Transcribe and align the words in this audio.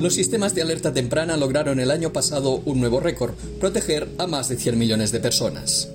Los 0.00 0.14
sistemas 0.14 0.54
de 0.54 0.62
alerta 0.62 0.94
temprana 0.94 1.36
lograron 1.36 1.78
el 1.78 1.90
año 1.90 2.10
pasado 2.10 2.62
un 2.64 2.80
nuevo 2.80 3.00
récord, 3.00 3.34
proteger 3.60 4.08
a 4.16 4.26
más 4.26 4.48
de 4.48 4.56
100 4.56 4.78
millones 4.78 5.12
de 5.12 5.20
personas. 5.20 5.90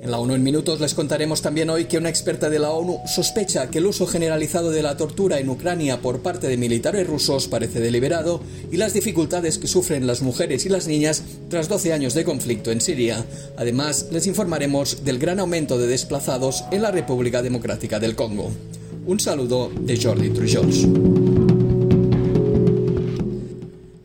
En 0.00 0.10
la 0.10 0.18
ONU 0.18 0.34
en 0.34 0.42
minutos 0.42 0.80
les 0.80 0.94
contaremos 0.94 1.42
también 1.42 1.68
hoy 1.68 1.84
que 1.84 1.98
una 1.98 2.08
experta 2.08 2.48
de 2.48 2.58
la 2.58 2.70
ONU 2.70 2.98
sospecha 3.06 3.68
que 3.68 3.76
el 3.76 3.84
uso 3.84 4.06
generalizado 4.06 4.70
de 4.70 4.82
la 4.82 4.96
tortura 4.96 5.38
en 5.38 5.50
Ucrania 5.50 6.00
por 6.00 6.20
parte 6.20 6.48
de 6.48 6.56
militares 6.56 7.06
rusos 7.06 7.46
parece 7.46 7.80
deliberado 7.80 8.40
y 8.72 8.78
las 8.78 8.94
dificultades 8.94 9.58
que 9.58 9.66
sufren 9.66 10.06
las 10.06 10.22
mujeres 10.22 10.64
y 10.64 10.70
las 10.70 10.88
niñas 10.88 11.22
tras 11.50 11.68
12 11.68 11.92
años 11.92 12.14
de 12.14 12.24
conflicto 12.24 12.70
en 12.72 12.80
Siria. 12.80 13.26
Además, 13.58 14.06
les 14.10 14.26
informaremos 14.28 15.04
del 15.04 15.18
gran 15.18 15.40
aumento 15.40 15.76
de 15.76 15.88
desplazados 15.88 16.64
en 16.70 16.80
la 16.80 16.90
República 16.90 17.42
Democrática 17.42 18.00
del 18.00 18.16
Congo. 18.16 18.50
Un 19.04 19.20
saludo 19.20 19.70
de 19.78 20.02
Jordi 20.02 20.30
Trujols. 20.30 21.29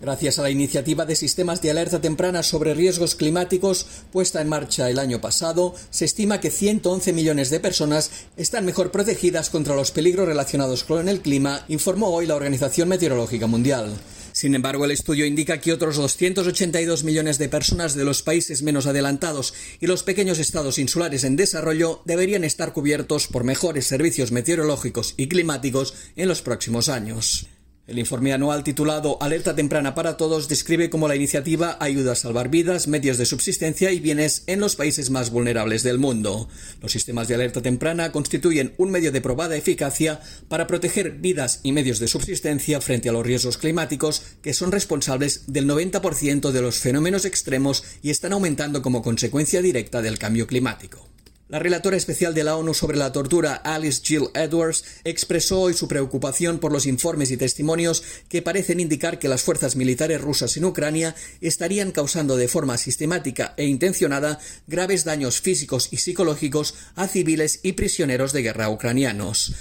Gracias 0.06 0.38
a 0.38 0.44
la 0.44 0.52
iniciativa 0.52 1.04
de 1.04 1.16
sistemas 1.16 1.64
de 1.64 1.72
alerta 1.72 2.00
temprana 2.00 2.44
sobre 2.44 2.76
riesgos 2.76 3.16
climáticos 3.16 3.88
puesta 4.12 4.40
en 4.40 4.48
marcha 4.48 4.88
el 4.88 5.00
año 5.00 5.20
pasado, 5.20 5.74
se 5.90 6.06
estima 6.06 6.40
que 6.40 6.52
111 6.52 7.12
millones 7.12 7.50
de 7.50 7.60
personas 7.60 8.12
están 8.38 8.66
mejor 8.66 8.92
protegidas 8.92 9.50
contra 9.50 9.76
los 9.76 9.90
peligros 9.90 10.28
relacionados 10.28 10.84
con 10.84 11.10
el 11.10 11.22
clima, 11.22 11.66
informó 11.70 12.10
hoy 12.10 12.28
la 12.28 12.36
Organización 12.36 12.88
Meteorológica 12.88 13.48
Mundial. 13.48 13.96
Sin 14.32 14.54
embargo, 14.54 14.86
el 14.86 14.92
estudio 14.92 15.26
indica 15.26 15.60
que 15.60 15.74
otros 15.74 15.96
282 15.96 17.04
millones 17.04 17.40
de 17.40 17.50
personas 17.50 17.96
de 17.96 18.06
los 18.06 18.22
países 18.22 18.62
menos 18.62 18.86
adelantados 18.86 19.56
y 19.80 19.88
los 19.88 20.04
pequeños 20.04 20.38
estados 20.38 20.78
insulares 20.78 21.24
en 21.24 21.36
desarrollo 21.36 22.04
deberían 22.06 22.44
estar 22.44 22.74
cubiertos 22.74 23.26
por 23.26 23.44
mejores 23.44 23.88
servicios 23.88 24.32
meteorológicos 24.32 25.16
y 25.18 25.30
climáticos 25.30 25.96
en 26.16 26.28
los 26.28 26.44
próximos 26.44 26.90
años. 26.90 27.48
El 27.88 28.00
informe 28.00 28.34
anual 28.34 28.64
titulado 28.64 29.22
Alerta 29.22 29.54
temprana 29.54 29.94
para 29.94 30.18
todos 30.18 30.48
describe 30.48 30.90
cómo 30.90 31.08
la 31.08 31.16
iniciativa 31.16 31.78
ayuda 31.80 32.14
a 32.14 32.16
salvar 32.16 32.50
vidas, 32.50 32.88
medios 32.88 33.20
de 33.20 33.28
subsistencia 33.28 33.92
y 33.92 34.00
bienes 34.00 34.42
en 34.48 34.60
los 34.60 34.76
países 34.76 35.12
más 35.12 35.30
vulnerables 35.30 35.84
del 35.84 36.00
mundo. 36.00 36.50
Los 36.82 36.94
sistemas 36.94 37.28
de 37.28 37.36
alerta 37.36 37.62
temprana 37.62 38.12
constituyen 38.12 38.74
un 38.80 38.90
medio 38.90 39.12
de 39.12 39.22
probada 39.22 39.56
eficacia 39.56 40.20
para 40.48 40.66
proteger 40.66 41.12
vidas 41.12 41.60
y 41.62 41.74
medios 41.74 42.00
de 42.00 42.08
subsistencia 42.08 42.82
frente 42.82 43.10
a 43.10 43.12
los 43.12 43.24
riesgos 43.24 43.60
climáticos 43.60 44.24
que 44.42 44.56
son 44.56 44.72
responsables 44.72 45.44
del 45.46 45.68
90% 45.68 46.50
de 46.50 46.62
los 46.64 46.80
fenómenos 46.80 47.24
extremos 47.24 47.84
y 48.02 48.10
están 48.10 48.34
aumentando 48.34 48.82
como 48.82 49.04
consecuencia 49.04 49.62
directa 49.62 50.02
del 50.02 50.18
cambio 50.18 50.48
climático. 50.48 51.15
La 51.48 51.60
relatora 51.60 51.96
especial 51.96 52.34
de 52.34 52.44
la 52.44 52.56
ONU 52.56 52.74
sobre 52.74 52.98
la 52.98 53.12
tortura, 53.12 53.54
Alice 53.54 54.02
Jill 54.04 54.30
Edwards, 54.34 54.84
expresó 55.04 55.62
hoy 55.62 55.76
su 55.76 55.88
preocupación 55.88 56.58
por 56.58 56.72
los 56.72 56.88
informes 56.88 57.30
y 57.30 57.38
testimonios 57.38 58.04
que 58.30 58.42
parecen 58.42 58.80
indicar 58.80 59.20
que 59.20 59.28
las 59.28 59.44
fuerzas 59.44 59.76
militares 59.76 60.20
rusas 60.20 60.58
en 60.58 60.66
Ucrania 60.66 61.16
estarían 61.42 61.92
causando 61.92 62.36
de 62.36 62.48
forma 62.48 62.80
sistemática 62.80 63.54
e 63.58 63.66
intencionada 63.66 64.40
graves 64.66 65.04
daños 65.04 65.40
físicos 65.40 65.90
y 65.92 65.98
psicológicos 65.98 66.74
a 66.96 67.08
civiles 67.08 67.60
y 67.62 67.74
prisioneros 67.74 68.34
de 68.34 68.42
guerra 68.42 68.70
ucranianos. 68.70 69.54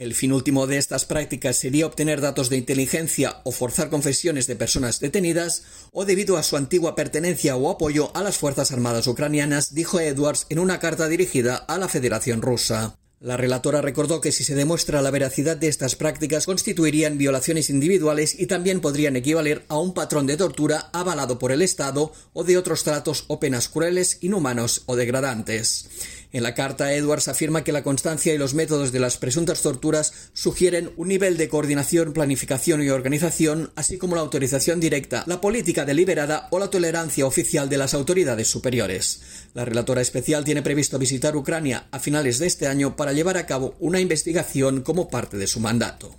El 0.00 0.14
fin 0.14 0.32
último 0.32 0.66
de 0.66 0.78
estas 0.78 1.04
prácticas 1.04 1.58
sería 1.58 1.84
obtener 1.84 2.22
datos 2.22 2.48
de 2.48 2.56
inteligencia 2.56 3.42
o 3.44 3.52
forzar 3.52 3.90
confesiones 3.90 4.46
de 4.46 4.56
personas 4.56 4.98
detenidas, 4.98 5.62
o 5.92 6.06
debido 6.06 6.38
a 6.38 6.42
su 6.42 6.56
antigua 6.56 6.94
pertenencia 6.94 7.54
o 7.54 7.68
apoyo 7.68 8.10
a 8.16 8.22
las 8.22 8.38
Fuerzas 8.38 8.72
Armadas 8.72 9.06
ucranianas, 9.06 9.74
dijo 9.74 10.00
Edwards 10.00 10.46
en 10.48 10.58
una 10.58 10.78
carta 10.78 11.06
dirigida 11.06 11.56
a 11.56 11.76
la 11.76 11.86
Federación 11.86 12.40
Rusa. 12.40 12.96
La 13.20 13.36
relatora 13.36 13.82
recordó 13.82 14.22
que 14.22 14.32
si 14.32 14.44
se 14.44 14.54
demuestra 14.54 15.02
la 15.02 15.10
veracidad 15.10 15.58
de 15.58 15.68
estas 15.68 15.94
prácticas 15.94 16.46
constituirían 16.46 17.18
violaciones 17.18 17.68
individuales 17.68 18.34
y 18.40 18.46
también 18.46 18.80
podrían 18.80 19.16
equivaler 19.16 19.66
a 19.68 19.78
un 19.78 19.92
patrón 19.92 20.26
de 20.26 20.38
tortura 20.38 20.88
avalado 20.94 21.38
por 21.38 21.52
el 21.52 21.60
Estado 21.60 22.14
o 22.32 22.44
de 22.44 22.56
otros 22.56 22.84
tratos 22.84 23.26
o 23.28 23.38
penas 23.38 23.68
crueles, 23.68 24.16
inhumanos 24.22 24.84
o 24.86 24.96
degradantes. 24.96 25.90
En 26.32 26.44
la 26.44 26.54
carta, 26.54 26.94
Edwards 26.94 27.26
afirma 27.26 27.64
que 27.64 27.72
la 27.72 27.82
constancia 27.82 28.32
y 28.32 28.38
los 28.38 28.54
métodos 28.54 28.92
de 28.92 29.00
las 29.00 29.16
presuntas 29.16 29.62
torturas 29.62 30.12
sugieren 30.32 30.92
un 30.96 31.08
nivel 31.08 31.36
de 31.36 31.48
coordinación, 31.48 32.12
planificación 32.12 32.82
y 32.82 32.88
organización, 32.88 33.72
así 33.74 33.98
como 33.98 34.14
la 34.14 34.20
autorización 34.20 34.78
directa, 34.78 35.24
la 35.26 35.40
política 35.40 35.84
deliberada 35.84 36.46
o 36.50 36.60
la 36.60 36.70
tolerancia 36.70 37.26
oficial 37.26 37.68
de 37.68 37.78
las 37.78 37.94
autoridades 37.94 38.48
superiores. 38.48 39.22
La 39.54 39.64
relatora 39.64 40.02
especial 40.02 40.44
tiene 40.44 40.62
previsto 40.62 41.00
visitar 41.00 41.34
Ucrania 41.34 41.88
a 41.90 41.98
finales 41.98 42.38
de 42.38 42.46
este 42.46 42.68
año 42.68 42.94
para 42.94 43.12
llevar 43.12 43.36
a 43.36 43.46
cabo 43.46 43.74
una 43.80 43.98
investigación 43.98 44.82
como 44.82 45.08
parte 45.08 45.36
de 45.36 45.48
su 45.48 45.58
mandato. 45.58 46.14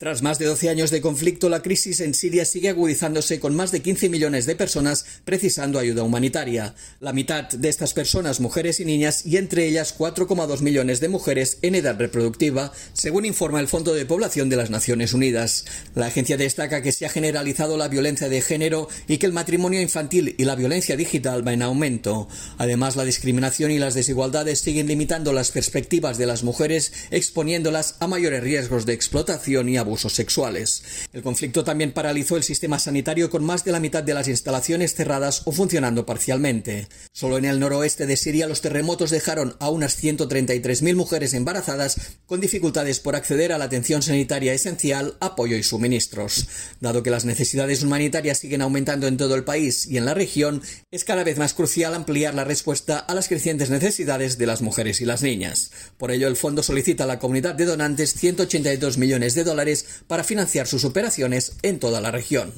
Tras 0.00 0.22
más 0.22 0.38
de 0.38 0.46
12 0.46 0.70
años 0.70 0.90
de 0.90 1.02
conflicto, 1.02 1.50
la 1.50 1.60
crisis 1.60 2.00
en 2.00 2.14
Siria 2.14 2.46
sigue 2.46 2.70
agudizándose 2.70 3.38
con 3.38 3.54
más 3.54 3.70
de 3.70 3.82
15 3.82 4.08
millones 4.08 4.46
de 4.46 4.56
personas 4.56 5.04
precisando 5.26 5.78
ayuda 5.78 6.04
humanitaria. 6.04 6.74
La 7.00 7.12
mitad 7.12 7.50
de 7.50 7.68
estas 7.68 7.92
personas, 7.92 8.40
mujeres 8.40 8.80
y 8.80 8.86
niñas, 8.86 9.26
y 9.26 9.36
entre 9.36 9.66
ellas 9.66 9.94
4,2 9.98 10.62
millones 10.62 11.00
de 11.00 11.10
mujeres 11.10 11.58
en 11.60 11.74
edad 11.74 11.98
reproductiva, 11.98 12.72
según 12.94 13.26
informa 13.26 13.60
el 13.60 13.68
Fondo 13.68 13.92
de 13.92 14.06
Población 14.06 14.48
de 14.48 14.56
las 14.56 14.70
Naciones 14.70 15.12
Unidas. 15.12 15.66
La 15.94 16.06
agencia 16.06 16.38
destaca 16.38 16.80
que 16.80 16.92
se 16.92 17.04
ha 17.04 17.10
generalizado 17.10 17.76
la 17.76 17.88
violencia 17.88 18.30
de 18.30 18.40
género 18.40 18.88
y 19.06 19.18
que 19.18 19.26
el 19.26 19.34
matrimonio 19.34 19.82
infantil 19.82 20.34
y 20.38 20.44
la 20.46 20.56
violencia 20.56 20.96
digital 20.96 21.46
va 21.46 21.52
en 21.52 21.60
aumento. 21.60 22.26
Además, 22.56 22.96
la 22.96 23.04
discriminación 23.04 23.70
y 23.70 23.78
las 23.78 23.92
desigualdades 23.92 24.60
siguen 24.60 24.86
limitando 24.86 25.34
las 25.34 25.50
perspectivas 25.50 26.16
de 26.16 26.24
las 26.24 26.42
mujeres, 26.42 26.90
exponiéndolas 27.10 27.96
a 28.00 28.06
mayores 28.06 28.42
riesgos 28.42 28.86
de 28.86 28.94
explotación 28.94 29.68
y 29.68 29.76
abuso 29.76 29.89
abusos 29.90 30.12
sexuales. 30.12 30.84
El 31.12 31.22
conflicto 31.22 31.64
también 31.64 31.90
paralizó 31.90 32.36
el 32.36 32.44
sistema 32.44 32.78
sanitario 32.78 33.28
con 33.28 33.44
más 33.44 33.64
de 33.64 33.72
la 33.72 33.80
mitad 33.80 34.04
de 34.04 34.14
las 34.14 34.28
instalaciones 34.28 34.94
cerradas 34.94 35.42
o 35.46 35.52
funcionando 35.52 36.06
parcialmente. 36.06 36.86
Solo 37.12 37.38
en 37.38 37.44
el 37.44 37.58
noroeste 37.58 38.06
de 38.06 38.16
Siria 38.16 38.46
los 38.46 38.60
terremotos 38.60 39.10
dejaron 39.10 39.56
a 39.58 39.68
unas 39.68 40.00
133.000 40.00 40.94
mujeres 40.94 41.34
embarazadas 41.34 41.96
con 42.26 42.40
dificultades 42.40 43.00
por 43.00 43.16
acceder 43.16 43.52
a 43.52 43.58
la 43.58 43.64
atención 43.64 44.00
sanitaria 44.00 44.54
esencial, 44.54 45.16
apoyo 45.18 45.56
y 45.56 45.64
suministros. 45.64 46.46
Dado 46.78 47.02
que 47.02 47.10
las 47.10 47.24
necesidades 47.24 47.82
humanitarias 47.82 48.38
siguen 48.38 48.62
aumentando 48.62 49.08
en 49.08 49.16
todo 49.16 49.34
el 49.34 49.42
país 49.42 49.88
y 49.88 49.96
en 49.96 50.04
la 50.04 50.14
región, 50.14 50.62
es 50.92 51.04
cada 51.04 51.24
vez 51.24 51.36
más 51.36 51.52
crucial 51.52 51.94
ampliar 51.94 52.34
la 52.34 52.44
respuesta 52.44 53.00
a 53.00 53.12
las 53.12 53.26
crecientes 53.26 53.70
necesidades 53.70 54.38
de 54.38 54.46
las 54.46 54.62
mujeres 54.62 55.00
y 55.00 55.04
las 55.04 55.22
niñas. 55.22 55.72
Por 55.98 56.12
ello, 56.12 56.28
el 56.28 56.36
fondo 56.36 56.62
solicita 56.62 57.04
a 57.04 57.08
la 57.08 57.18
comunidad 57.18 57.56
de 57.56 57.64
donantes 57.64 58.14
182 58.14 58.98
millones 58.98 59.34
de 59.34 59.42
dólares 59.42 59.79
para 60.06 60.24
financiar 60.24 60.66
sus 60.66 60.84
operaciones 60.84 61.52
en 61.62 61.78
toda 61.78 62.00
la 62.00 62.10
región. 62.10 62.52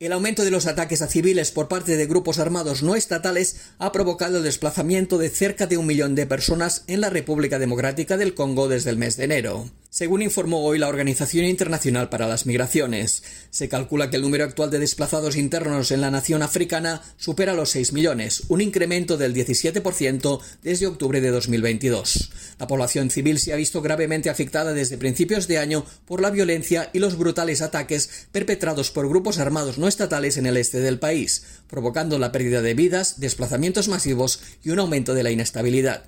El 0.00 0.12
aumento 0.12 0.44
de 0.44 0.52
los 0.52 0.66
ataques 0.66 1.02
a 1.02 1.08
civiles 1.08 1.50
por 1.50 1.66
parte 1.66 1.96
de 1.96 2.06
grupos 2.06 2.38
armados 2.38 2.84
no 2.84 2.94
estatales 2.94 3.56
ha 3.78 3.90
provocado 3.90 4.38
el 4.38 4.44
desplazamiento 4.44 5.18
de 5.18 5.28
cerca 5.28 5.66
de 5.66 5.76
un 5.76 5.86
millón 5.86 6.14
de 6.14 6.24
personas 6.24 6.84
en 6.86 7.00
la 7.00 7.10
República 7.10 7.58
Democrática 7.58 8.16
del 8.16 8.34
Congo 8.34 8.68
desde 8.68 8.90
el 8.90 8.96
mes 8.96 9.16
de 9.16 9.24
enero 9.24 9.68
según 9.90 10.22
informó 10.22 10.64
hoy 10.64 10.78
la 10.78 10.88
Organización 10.88 11.46
Internacional 11.46 12.08
para 12.08 12.28
las 12.28 12.46
Migraciones. 12.46 13.22
Se 13.50 13.68
calcula 13.68 14.10
que 14.10 14.16
el 14.16 14.22
número 14.22 14.44
actual 14.44 14.70
de 14.70 14.78
desplazados 14.78 15.36
internos 15.36 15.90
en 15.90 16.00
la 16.00 16.10
nación 16.10 16.42
africana 16.42 17.02
supera 17.16 17.54
los 17.54 17.70
6 17.70 17.92
millones, 17.92 18.42
un 18.48 18.60
incremento 18.60 19.16
del 19.16 19.34
17% 19.34 20.40
desde 20.62 20.86
octubre 20.86 21.20
de 21.20 21.30
2022. 21.30 22.30
La 22.58 22.66
población 22.66 23.10
civil 23.10 23.38
se 23.38 23.52
ha 23.52 23.56
visto 23.56 23.82
gravemente 23.82 24.30
afectada 24.30 24.72
desde 24.72 24.98
principios 24.98 25.46
de 25.46 25.58
año 25.58 25.86
por 26.06 26.20
la 26.20 26.30
violencia 26.30 26.90
y 26.92 26.98
los 26.98 27.16
brutales 27.16 27.62
ataques 27.62 28.26
perpetrados 28.32 28.90
por 28.90 29.08
grupos 29.08 29.38
armados 29.38 29.78
no 29.78 29.86
estatales 29.86 30.36
en 30.36 30.46
el 30.46 30.56
este 30.56 30.80
del 30.80 30.98
país, 30.98 31.44
provocando 31.68 32.18
la 32.18 32.32
pérdida 32.32 32.60
de 32.60 32.74
vidas, 32.74 33.20
desplazamientos 33.20 33.88
masivos 33.88 34.40
y 34.64 34.70
un 34.70 34.80
aumento 34.80 35.14
de 35.14 35.22
la 35.22 35.30
inestabilidad. 35.30 36.02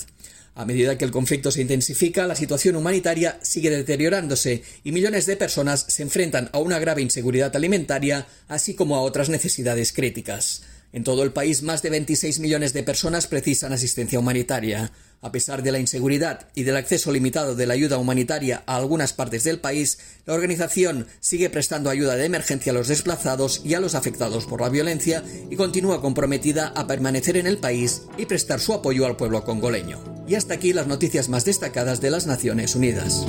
A 0.57 0.65
medida 0.65 0.99
que 0.99 1.05
el 1.05 1.13
conflicto 1.13 1.53
se 1.53 1.63
intensifica, 1.63 2.27
la 2.27 2.35
situación 2.35 2.75
humanitaria 2.75 3.39
sigue 3.43 3.71
deteriorándose 3.71 4.65
y 4.83 4.91
millones 4.91 5.27
de 5.27 5.37
personas 5.37 5.87
se 5.89 6.03
enfrentan 6.03 6.51
a 6.53 6.59
una 6.59 6.81
grave 6.81 7.03
inseguridad 7.03 7.55
alimentaria, 7.55 8.27
así 8.49 8.75
como 8.75 8.97
a 8.97 9.03
otras 9.03 9.29
necesidades 9.29 9.93
críticas. 9.93 10.63
En 10.93 11.05
todo 11.05 11.23
el 11.23 11.33
país, 11.33 11.63
más 11.63 11.83
de 11.83 11.91
26 11.91 12.41
millones 12.41 12.73
de 12.73 12.83
personas 12.83 13.29
precisan 13.29 13.73
asistencia 13.73 14.19
humanitaria. 14.19 14.91
A 15.23 15.33
pesar 15.33 15.63
de 15.63 15.71
la 15.71 15.79
inseguridad 15.79 16.49
y 16.55 16.63
del 16.63 16.77
acceso 16.77 17.13
limitado 17.13 17.55
de 17.55 17.67
la 17.67 17.75
ayuda 17.75 17.99
humanitaria 17.99 18.63
a 18.67 18.77
algunas 18.77 19.13
partes 19.13 19.45
del 19.45 19.61
país, 19.61 19.99
la 20.25 20.33
organización 20.33 21.07
sigue 21.21 21.51
prestando 21.51 21.91
ayuda 21.91 22.17
de 22.17 22.25
emergencia 22.25 22.73
a 22.73 22.75
los 22.75 22.89
desplazados 22.89 23.61
y 23.63 23.75
a 23.75 23.81
los 23.81 23.95
afectados 23.95 24.47
por 24.47 24.63
la 24.63 24.71
violencia 24.71 25.23
y 25.51 25.57
continúa 25.57 26.01
comprometida 26.01 26.69
a 26.69 26.87
permanecer 26.87 27.37
en 27.37 27.47
el 27.47 27.59
país 27.59 28.03
y 28.17 28.25
prestar 28.25 28.61
su 28.61 28.73
apoyo 28.73 29.05
al 29.05 29.17
pueblo 29.17 29.45
congoleño. 29.45 30.03
Y 30.27 30.37
hasta 30.37 30.55
aquí 30.55 30.73
las 30.73 30.87
noticias 30.87 31.29
más 31.29 31.45
destacadas 31.45 32.01
de 32.01 32.11
las 32.11 32.27
Naciones 32.27 32.75
Unidas. 32.75 33.27